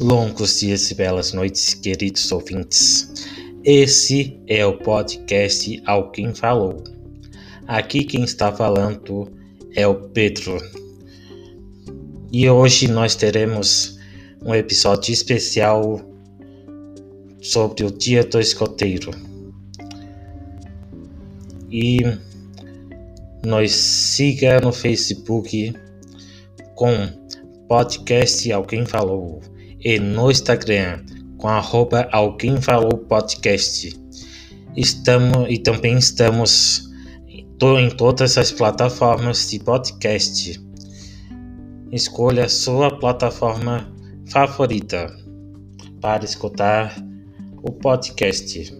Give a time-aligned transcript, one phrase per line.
[0.00, 3.12] Longos dias e belas noites, queridos ouvintes.
[3.62, 6.82] Esse é o podcast Alguém Falou.
[7.66, 9.30] Aqui quem está falando
[9.74, 10.56] é o Pedro.
[12.32, 13.98] E hoje nós teremos
[14.42, 16.00] um episódio especial
[17.42, 19.10] sobre o Dia do Escoteiro.
[21.70, 21.98] E
[23.44, 25.74] nos siga no Facebook
[26.74, 27.06] com
[27.68, 29.42] podcast Alguém Falou
[29.82, 31.04] e no Instagram
[31.38, 33.98] com arroba Alguém Falou Podcast.
[34.76, 36.90] Estamos e também estamos
[37.78, 40.60] em todas as plataformas de podcast.
[41.92, 43.92] Escolha sua plataforma
[44.26, 45.14] favorita
[46.00, 46.96] para escutar
[47.62, 48.79] o podcast.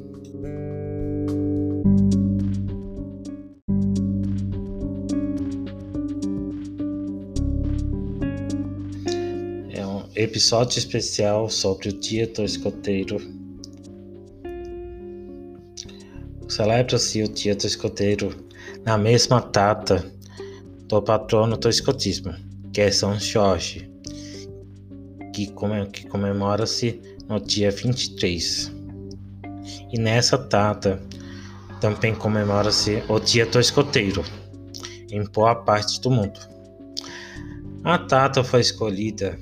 [10.23, 13.17] Episódio especial sobre o Dia do Escoteiro.
[16.47, 18.47] Celebra-se o Dia do Escoteiro
[18.85, 20.05] na mesma data
[20.87, 22.35] do patrono do escotismo,
[22.71, 23.91] que é São Jorge,
[25.33, 25.51] que,
[26.11, 28.71] comemora-se no dia 23.
[29.91, 31.01] E nessa data
[31.81, 34.23] também comemora-se o Dia do Escoteiro,
[35.11, 36.39] em boa parte do mundo.
[37.85, 39.39] A data foi escolhida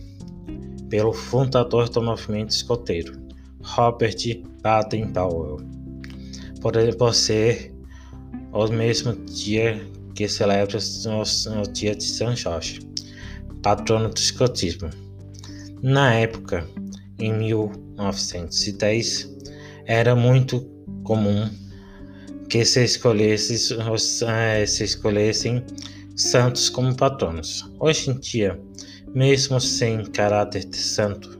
[0.88, 3.20] pelo fundador do movimento escoteiro,
[3.62, 4.16] Robert
[4.62, 5.58] Baden-Powell,
[6.60, 7.72] por, por ser
[8.52, 9.80] o mesmo dia
[10.14, 12.80] que celebra o, dia de São Jorge,
[13.62, 14.88] patrono do escotismo.
[15.82, 16.66] Na época,
[17.18, 19.36] em 1910,
[19.86, 20.60] era muito
[21.04, 21.48] comum
[22.48, 25.64] que se, eh, se escolhessem
[26.16, 27.70] santos como patronos.
[27.78, 28.60] Hoje em dia,
[29.14, 31.38] mesmo sem caráter santo.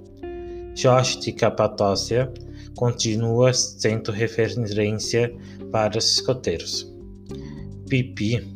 [0.75, 2.33] Jorge de Capadócia
[2.75, 5.35] continua sendo referência
[5.73, 6.93] para os escoteiros.
[7.89, 8.47] Pipi,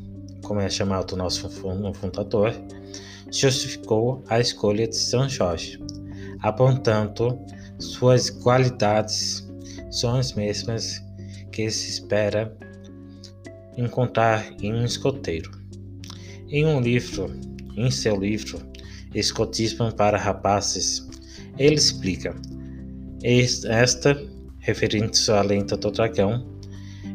[0.42, 2.54] como é chamado nosso fundador,
[3.30, 5.80] justificou a escolha de São Jorge,
[6.40, 7.38] apontando
[7.78, 9.48] suas qualidades
[9.90, 11.02] são as mesmas
[11.50, 12.56] que se espera
[13.76, 15.50] encontrar em um escoteiro.
[16.48, 17.30] Em um livro,
[17.76, 18.71] em seu livro
[19.14, 21.08] Escotismo para Rapazes.
[21.58, 22.34] Ele explica:
[23.22, 24.20] esta,
[24.58, 26.46] referente à lenta do dragão,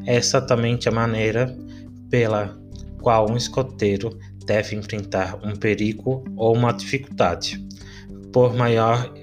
[0.05, 1.57] é exatamente a maneira
[2.09, 2.57] pela
[3.01, 7.65] qual um escoteiro deve enfrentar um perigo ou uma dificuldade,
[8.31, 9.13] por maior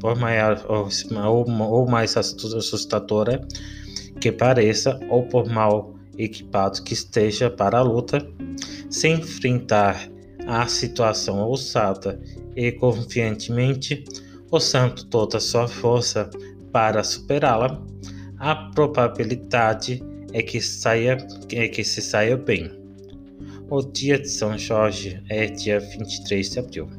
[0.00, 0.88] por maior ou,
[1.70, 3.40] ou mais assustadora
[4.20, 8.26] que pareça, ou por mal equipado que esteja para a luta,
[8.88, 10.08] se enfrentar
[10.46, 12.20] a situação ousada
[12.54, 14.04] e confiantemente,
[14.50, 16.30] usando toda sua força
[16.72, 17.82] para superá-la,
[18.38, 21.16] a probabilidade é que, saia,
[21.52, 22.70] é que se saia bem.
[23.70, 26.90] O dia de São Jorge é dia 23 de abril.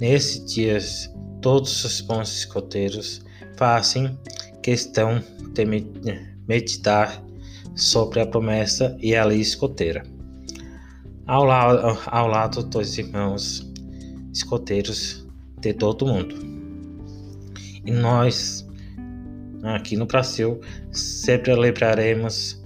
[0.00, 3.22] Nesses dias, todos os bons escoteiros
[3.56, 4.18] fazem
[4.62, 5.22] questão
[5.54, 5.64] de
[6.46, 7.22] meditar
[7.74, 10.11] sobre a promessa e a lei escoteira
[11.26, 13.70] ao, lado, ao lado dos irmãos
[14.32, 15.26] escoteiros
[15.60, 16.34] de todo o mundo.
[17.84, 18.66] E nós,
[19.62, 20.60] aqui no Brasil,
[20.90, 22.62] sempre lembraremos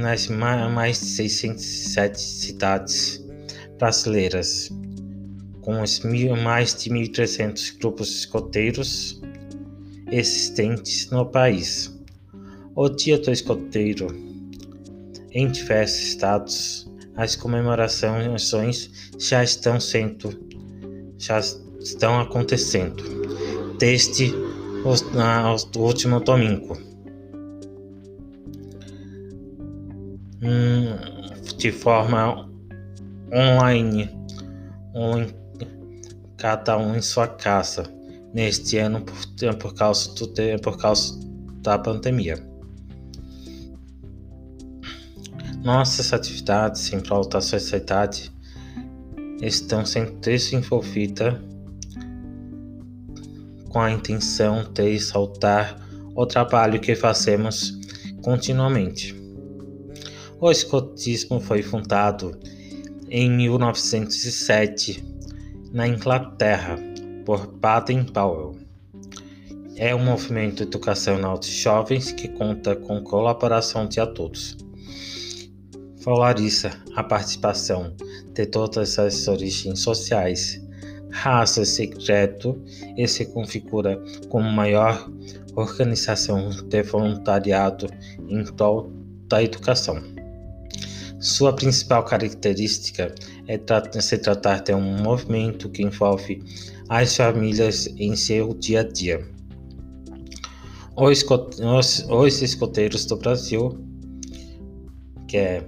[0.00, 3.24] nas mais de 607 cidades
[3.78, 4.70] brasileiras,
[5.62, 9.20] com os mil, mais de 1.300 grupos escoteiros
[10.10, 11.98] existentes no país.
[12.74, 14.08] O Dia do Escoteiro
[15.32, 20.50] em diversos estados as comemorações já estão sendo
[21.20, 21.38] já
[21.78, 23.02] estão acontecendo.
[23.78, 24.32] Desde
[24.84, 26.76] o, último domingo.
[30.42, 30.96] Hum,
[31.58, 32.50] de forma
[33.32, 34.10] online.
[36.38, 37.84] Cada um em sua casa.
[38.32, 40.28] Neste ano por, por causa do,
[40.62, 41.18] por causa
[41.62, 42.49] da pandemia
[45.62, 48.32] Nossas atividades em prol da sociedade
[49.42, 51.34] estão sendo desenvolvidas
[53.68, 55.78] com a intenção de exaltar
[56.16, 57.78] o trabalho que fazemos
[58.22, 59.14] continuamente.
[60.40, 62.40] O escotismo foi fundado
[63.10, 65.04] em 1907
[65.74, 66.78] na Inglaterra
[67.26, 68.56] por Baden-Powell.
[69.76, 74.56] É um movimento educacional de jovens que conta com colaboração de adultos
[76.04, 77.94] valoriza a participação
[78.34, 80.60] de todas as origens sociais
[81.10, 82.60] raça secreto
[82.96, 85.10] e se configura como maior
[85.56, 87.88] organização de voluntariado
[88.28, 88.90] em prol
[89.28, 90.02] da educação.
[91.18, 93.14] Sua principal característica
[93.46, 93.60] é
[94.00, 96.42] se tratar de um movimento que envolve
[96.88, 99.20] as famílias em seu dia a dia.
[100.96, 103.78] Os escoteiros do Brasil,
[105.28, 105.62] que é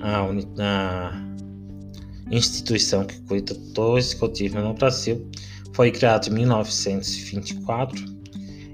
[0.00, 0.26] a,
[0.58, 1.30] a
[2.30, 5.26] instituição que cuida do escotismo no Brasil,
[5.72, 8.04] foi criado em 1924.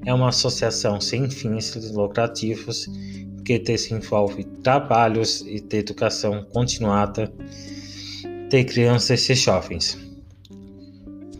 [0.04, 2.86] É uma associação sem fins lucrativos
[3.44, 7.32] que desenvolve trabalhos de educação continuada
[8.48, 9.98] de crianças e jovens,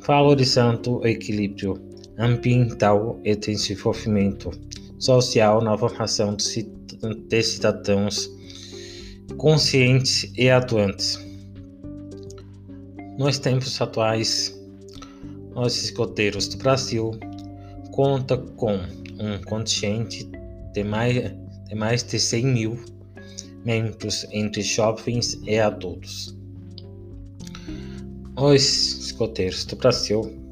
[0.00, 1.80] valorizando o equilíbrio
[2.18, 4.50] ambiental e desenvolvimento
[4.98, 8.35] social na formação de cidadãos
[9.38, 11.18] conscientes e atuantes.
[13.18, 14.58] Nos tempos atuais,
[15.54, 17.12] os escoteiros do Brasil
[17.92, 18.74] conta com
[19.18, 20.28] um contingente
[20.72, 21.32] de mais,
[21.68, 22.84] de mais de 100 mil
[23.64, 26.36] membros entre jovens e adultos.
[28.36, 30.46] Os escoteiros do Brasil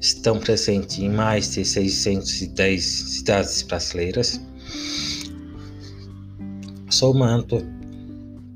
[0.00, 4.40] estão presentes em mais de 610 cidades brasileiras,
[6.90, 7.66] somando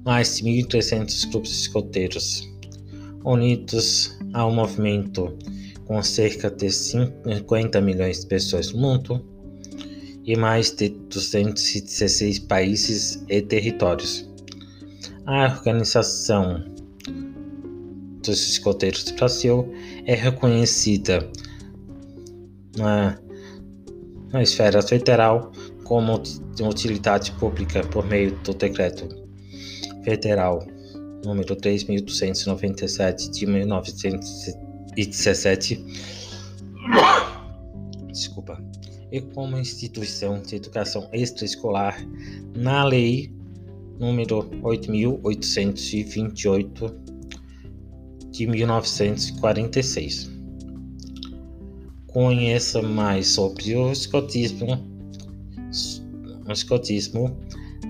[0.05, 2.49] mais de 1.300 grupos escoteiros
[3.25, 5.37] unidos ao movimento
[5.85, 9.25] com cerca de 50 milhões de pessoas no mundo
[10.25, 14.29] e mais de 216 países e territórios.
[15.27, 16.65] A organização
[18.23, 19.73] dos escoteiros do Brasil
[20.07, 21.29] é reconhecida
[22.77, 23.19] na,
[24.33, 25.53] na esfera federal
[25.85, 26.23] como
[26.55, 29.09] de utilidade pública por meio do decreto
[30.05, 30.65] federal
[31.25, 35.83] número 3297 de 1917,
[38.09, 38.63] desculpa,
[39.13, 42.03] e como instituição de educação extraescolar
[42.57, 43.31] na lei
[43.99, 46.97] número 8828
[48.31, 50.31] de 1946.
[52.07, 54.89] Conheça mais sobre o escotismo,
[56.47, 57.37] o escotismo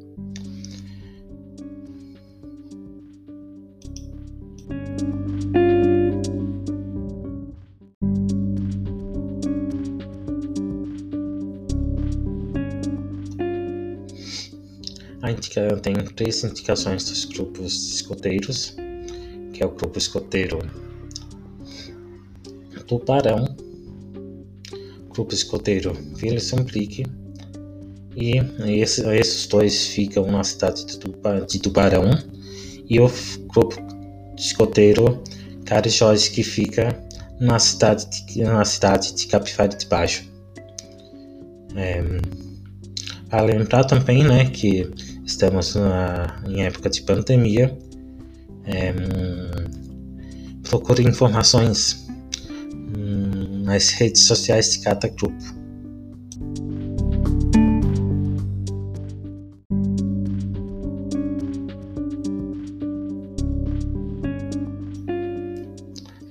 [15.83, 18.75] Tem três indicações dos grupos escoteiros,
[19.53, 20.59] que é o grupo escoteiro
[22.87, 23.45] Tubarão,
[25.11, 27.05] Grupo Escoteiro Vila Sambrique
[28.15, 28.39] e
[28.81, 32.11] esses, esses dois ficam na cidade de Tubarão
[32.89, 33.11] e o
[33.49, 33.77] Grupo
[34.37, 35.23] Escoteiro
[35.65, 37.03] Carijós que fica
[37.41, 40.25] na cidade de, na cidade de Capivara de Baixo.
[41.75, 42.03] É,
[43.29, 44.91] para lembrar também né, que
[45.25, 47.77] estamos na, em época de pandemia,
[48.65, 48.95] é,
[50.63, 52.06] procure informações
[53.67, 55.45] nas redes sociais de cada grupo.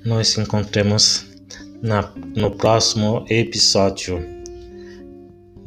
[0.06, 1.26] Nos encontramos
[1.82, 4.24] na, no próximo episódio.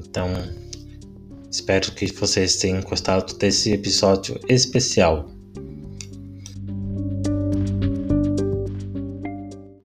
[0.00, 0.32] Então,
[1.50, 5.37] espero que vocês tenham gostado desse episódio especial.